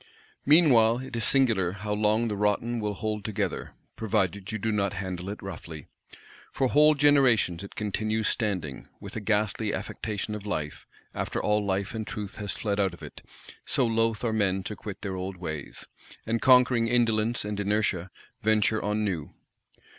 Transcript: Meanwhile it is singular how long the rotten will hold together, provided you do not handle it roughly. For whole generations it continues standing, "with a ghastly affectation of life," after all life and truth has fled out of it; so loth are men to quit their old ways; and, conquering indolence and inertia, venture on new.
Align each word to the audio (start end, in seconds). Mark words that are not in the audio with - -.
Meanwhile 0.47 0.97
it 0.97 1.15
is 1.15 1.23
singular 1.23 1.73
how 1.73 1.93
long 1.93 2.27
the 2.27 2.35
rotten 2.35 2.79
will 2.79 2.95
hold 2.95 3.23
together, 3.23 3.75
provided 3.95 4.51
you 4.51 4.57
do 4.57 4.71
not 4.71 4.93
handle 4.93 5.29
it 5.29 5.43
roughly. 5.43 5.85
For 6.51 6.69
whole 6.69 6.95
generations 6.95 7.61
it 7.61 7.75
continues 7.75 8.27
standing, 8.27 8.87
"with 8.99 9.15
a 9.15 9.19
ghastly 9.19 9.75
affectation 9.75 10.33
of 10.33 10.43
life," 10.43 10.87
after 11.13 11.39
all 11.39 11.63
life 11.63 11.93
and 11.93 12.07
truth 12.07 12.37
has 12.37 12.53
fled 12.53 12.79
out 12.79 12.95
of 12.95 13.03
it; 13.03 13.21
so 13.63 13.85
loth 13.85 14.23
are 14.23 14.33
men 14.33 14.63
to 14.63 14.75
quit 14.75 15.03
their 15.03 15.15
old 15.15 15.37
ways; 15.37 15.85
and, 16.25 16.41
conquering 16.41 16.87
indolence 16.87 17.45
and 17.45 17.59
inertia, 17.59 18.09
venture 18.41 18.81
on 18.83 19.05
new. 19.05 19.35